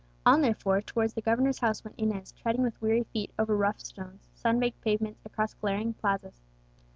On, 0.25 0.41
therefore, 0.41 0.81
towards 0.81 1.13
the 1.13 1.21
governor's 1.21 1.59
house 1.59 1.83
went 1.83 1.99
Inez, 1.99 2.31
treading 2.31 2.63
with 2.63 2.81
weary 2.81 3.03
feet 3.03 3.29
over 3.37 3.55
rough 3.55 3.79
stones, 3.79 4.29
sun 4.33 4.59
baked 4.59 4.81
pavements, 4.81 5.21
across 5.27 5.53
glaring 5.53 5.93
plazas. 5.93 6.41